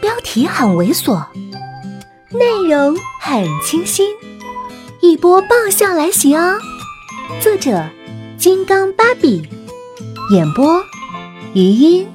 [0.00, 1.24] 标题很猥琐，
[2.30, 4.14] 内容很清新，
[5.00, 6.58] 一波爆笑来袭哦！
[7.40, 7.88] 作者：
[8.36, 9.42] 金刚芭比，
[10.30, 10.82] 演播：
[11.54, 12.06] 余音。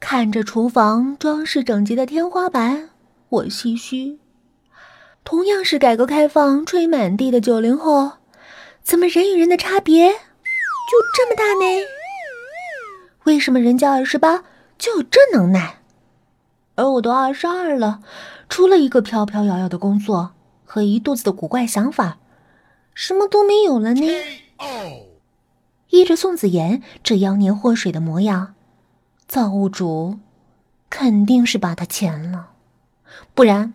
[0.00, 2.90] 看着厨房装饰整洁的天花板，
[3.28, 4.18] 我唏嘘。
[5.24, 8.12] 同样是改革开放吹满地的九零后，
[8.82, 10.16] 怎么人与人的差别就
[11.14, 11.82] 这么大呢？
[13.24, 14.42] 为什么人家二十八
[14.78, 15.80] 就有这能耐，
[16.76, 18.00] 而我都二十二了，
[18.48, 22.18] 除了一个飘飘摇摇的工作和一肚子的古怪想法，
[22.94, 24.02] 什么都没有了呢？
[25.90, 28.54] 依着宋子妍这妖孽祸水的模样，
[29.26, 30.18] 造物主
[30.88, 32.50] 肯定是把他钳了，
[33.34, 33.74] 不然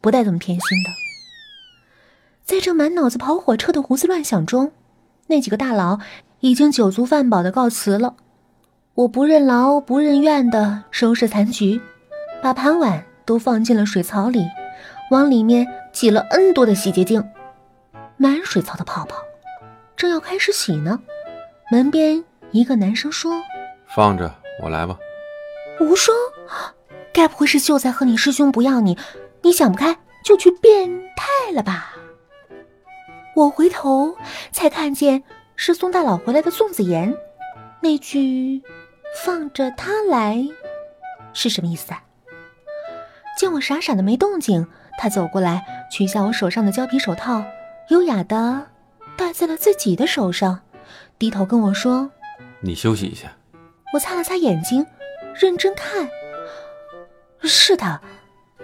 [0.00, 0.90] 不带这么偏心的。
[2.44, 4.72] 在这满脑子跑火车的胡思乱想中，
[5.28, 5.98] 那几个大佬
[6.40, 8.16] 已经酒足饭饱的告辞了。
[8.96, 11.78] 我不认劳不认怨的收拾残局，
[12.42, 14.42] 把盘碗都放进了水槽里，
[15.10, 17.22] 往里面挤了 N 多的洗洁精，
[18.16, 19.18] 满水槽的泡泡。
[19.98, 20.98] 正要开始洗呢，
[21.70, 23.34] 门边一个男生说
[23.94, 24.98] ：“放着，我来吧。”
[25.78, 26.16] 无双，
[27.12, 28.96] 该不会是秀才和你师兄不要你，
[29.42, 31.92] 你想不开就去变态了吧？
[33.34, 34.16] 我回头
[34.52, 35.22] 才看见
[35.54, 37.14] 是宋大佬回来的宋子妍，
[37.82, 38.62] 那句。
[39.24, 40.46] 放着他来，
[41.32, 42.02] 是什么意思啊？
[43.38, 44.66] 见我傻傻的没动静，
[44.98, 47.44] 他走过来取下我手上的胶皮手套，
[47.88, 48.66] 优雅的
[49.16, 50.60] 戴在了自己的手上，
[51.18, 52.10] 低头跟我说
[52.60, 53.32] ：“你休息一下。”
[53.94, 54.86] 我擦了擦眼睛，
[55.34, 56.08] 认真看。
[57.42, 58.00] 是他。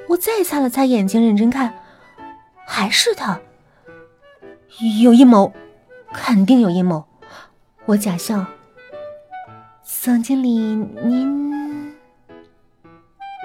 [0.09, 1.75] 我再擦了擦眼睛，认真看，
[2.67, 3.41] 还是他。
[5.03, 5.53] 有阴谋，
[6.13, 7.05] 肯定有阴谋。
[7.87, 8.45] 我假笑。
[10.05, 11.95] 总经理，您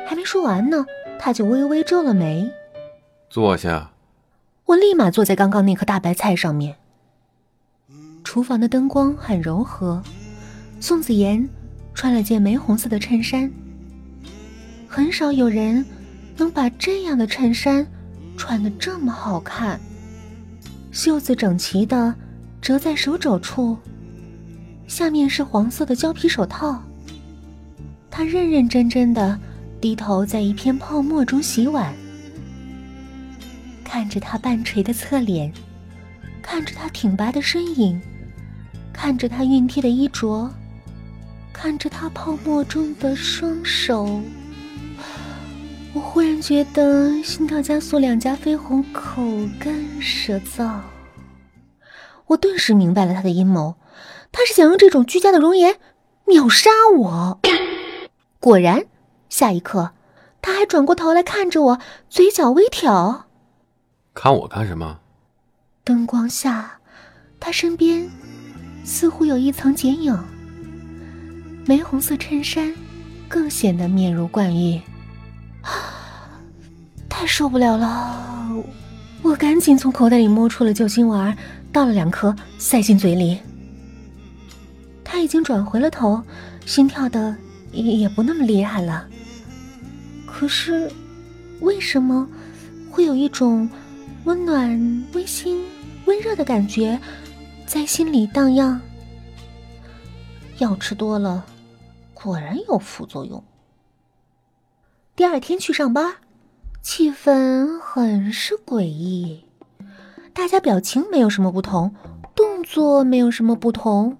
[0.07, 0.83] 还没说完呢，
[1.19, 2.49] 他就微微皱了眉。
[3.29, 3.91] 坐下。
[4.65, 6.75] 我立马坐在刚刚那颗大白菜上面。
[8.23, 10.01] 厨房的灯光很柔和，
[10.79, 11.47] 宋子妍
[11.93, 13.51] 穿了件玫红色的衬衫。
[14.87, 15.85] 很少有人
[16.37, 17.85] 能把这样的衬衫
[18.35, 19.79] 穿的这么好看，
[20.91, 22.15] 袖子整齐的
[22.59, 23.77] 折在手肘处。
[24.87, 26.81] 下面是黄色的胶皮手套。
[28.09, 29.39] 他认认真真的
[29.79, 31.93] 低头在一片泡沫中洗碗，
[33.83, 35.53] 看着他半垂的侧脸，
[36.41, 38.01] 看着他挺拔的身影，
[38.91, 40.51] 看着他熨帖的衣着，
[41.53, 44.19] 看着他泡沫中的双手，
[45.93, 49.21] 我忽然觉得心跳加速，两颊绯红，口
[49.59, 50.79] 干舌燥。
[52.25, 53.75] 我顿时明白了他的阴谋。
[54.31, 55.79] 他是想用这种居家的容颜
[56.25, 57.39] 秒杀我。
[58.39, 58.85] 果然，
[59.29, 59.91] 下一刻，
[60.41, 63.25] 他还转过头来看着我，嘴角微挑。
[64.13, 64.99] 看我干什么？
[65.83, 66.79] 灯光下，
[67.39, 68.09] 他身边
[68.83, 70.17] 似乎有一层剪影。
[71.65, 72.73] 玫红色衬衫
[73.27, 74.81] 更显得面如冠玉。
[77.09, 78.63] 太受不了了！
[79.23, 81.35] 我赶紧从口袋里摸出了救心丸，
[81.73, 83.39] 倒了两颗，塞进嘴里。
[85.27, 86.23] 已经转回了头，
[86.65, 87.35] 心跳的
[87.73, 89.05] 也也不那么厉害了。
[90.25, 90.89] 可是，
[91.59, 92.25] 为什么
[92.89, 93.69] 会有一种
[94.23, 94.69] 温暖、
[95.13, 95.65] 温馨、
[96.05, 96.97] 温热的感觉
[97.65, 98.79] 在心里荡漾？
[100.59, 101.45] 药吃多了，
[102.13, 103.43] 果然有副作用。
[105.13, 106.15] 第二天去上班，
[106.81, 109.43] 气氛很是诡异，
[110.33, 111.93] 大家表情没有什么不同，
[112.33, 114.17] 动作没有什么不同。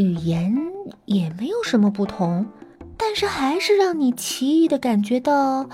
[0.00, 0.56] 语言
[1.04, 2.46] 也没有什么不同，
[2.96, 5.68] 但是还是让你奇异的感觉到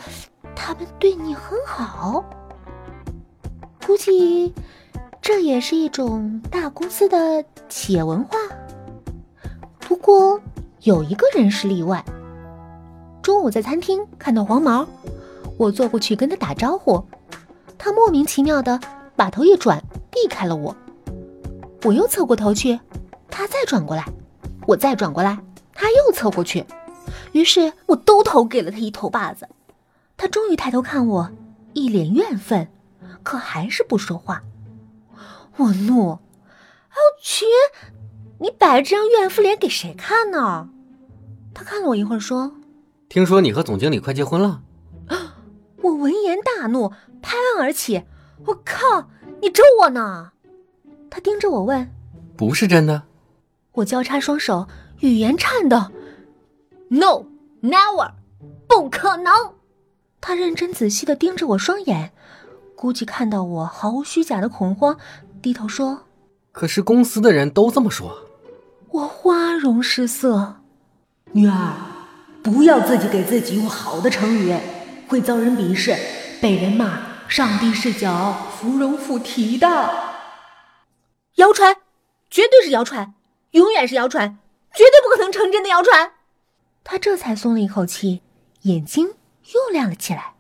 [0.57, 2.25] 他们对你很好。
[3.87, 4.53] 估计
[5.23, 8.37] 这也是一种大公司的企业文化。
[9.79, 10.41] 不过
[10.81, 12.05] 有一个人是例外。
[13.23, 14.85] 中午在餐厅看到黄毛，
[15.57, 17.01] 我坐过去跟他打招呼，
[17.79, 18.81] 他莫名其妙的
[19.15, 19.81] 把头一转，
[20.11, 20.75] 避开了我。
[21.85, 22.81] 我又侧过头去。
[23.37, 24.09] 他再转过来，
[24.67, 25.39] 我再转过来，
[25.75, 26.65] 他又侧过去，
[27.33, 29.47] 于是我都投给了他一头把子。
[30.17, 31.31] 他终于抬头看我，
[31.75, 32.67] 一脸怨愤，
[33.23, 34.43] 可还是不说话。
[35.59, 36.19] 我怒：“我
[37.23, 37.45] 去，
[38.39, 40.71] 你摆这张怨妇脸给谁看呢？”
[41.53, 42.55] 他看了我一会儿，说
[43.11, 44.63] ：“听说你和总经理快结婚了。
[45.83, 46.89] ”我闻言大怒，
[47.21, 48.03] 拍案而起
[48.47, 49.11] ：“我靠，
[49.43, 50.33] 你咒我呢？”
[51.11, 51.95] 他盯着我问
[52.35, 53.03] ：“不是真的？”
[53.77, 54.67] 我交叉双手，
[55.01, 55.77] 语言颤抖
[56.89, 57.27] ：“No,
[57.63, 58.13] never。”
[58.69, 59.33] 不可能！
[60.21, 62.13] 他认真仔细的盯着我双眼，
[62.75, 64.99] 估计看到我毫无虚假的恐慌，
[65.41, 66.01] 低头说
[66.53, 68.19] ：“可是公司的人都这么说。”
[68.91, 70.57] 我花容失色，
[71.33, 71.75] 女儿，
[72.43, 74.57] 不要自己给自己用好的成语，
[75.07, 75.95] 会遭人鄙视，
[76.41, 79.69] 被人骂上帝视角芙蓉附体的。
[81.37, 81.77] 谣传，
[82.31, 83.15] 绝对是谣传，
[83.53, 84.39] 永远是谣传，
[84.75, 86.13] 绝对不可能成真的谣传。
[86.85, 88.23] 他这才松了一口气，
[88.63, 89.09] 眼睛
[89.55, 90.35] 又亮了起来，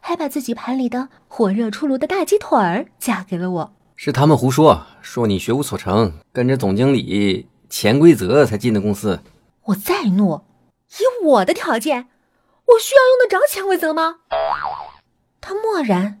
[0.00, 3.72] 还把自己盘里的火热出炉的大鸡腿儿夹给了我。
[3.96, 7.48] 是他们胡说，说你学无所成，跟着总经理。
[7.68, 9.22] 潜规则才进的公司，
[9.66, 10.42] 我再怒，
[10.98, 12.08] 以我的条件，
[12.66, 14.16] 我需要用得着潜规则吗？
[15.40, 16.20] 他默然，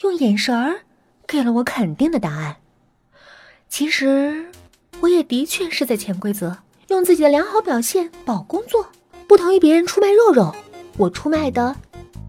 [0.00, 0.82] 用眼神儿
[1.26, 2.58] 给了我肯定的答案。
[3.66, 4.52] 其实，
[5.00, 6.58] 我也的确是在潜规则，
[6.88, 8.86] 用自己的良好表现保工作。
[9.26, 10.54] 不同于别人出卖肉肉，
[10.96, 11.76] 我出卖的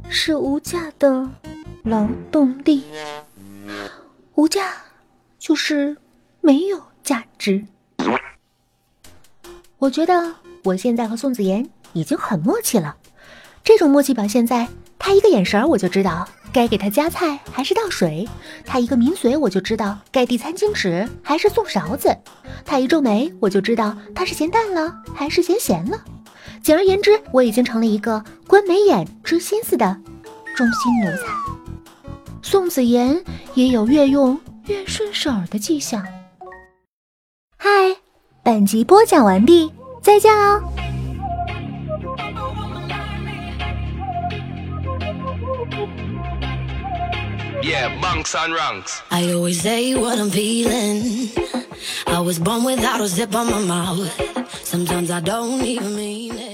[0.08, 1.30] 是无价的
[1.84, 2.84] 劳动力。
[4.36, 4.72] 无价，
[5.38, 5.98] 就是
[6.40, 7.66] 没有价值。
[9.80, 12.96] 我觉得我现在和宋子妍已经很默契了，
[13.64, 18.30] 这种默契表现在他一个眼神我就知道该给他夹菜还是倒水，
[18.64, 22.16] 他一个抿嘴我就知道该递餐巾纸还是送勺子，
[22.66, 26.04] 他一皱眉我就知道他是嫌淡了还是嫌咸了。
[26.62, 29.98] 简而言之，我已经成了一个观眉眼、知心思的
[30.56, 31.24] 忠心奴才。
[32.42, 33.24] 宋子妍
[33.54, 36.06] 也有越用越顺手的迹象。
[37.58, 37.70] 嗨。
[38.44, 39.72] 本集播讲完毕，
[40.02, 40.64] 再见哦。
[47.62, 48.98] Yeah, bunks on ranks.
[49.10, 51.30] I always say what I'm feeling.
[52.08, 54.66] I was born without a zip on my mouth.
[54.66, 56.51] Sometimes I don't even mean it.